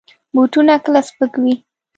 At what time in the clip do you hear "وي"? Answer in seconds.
1.43-1.53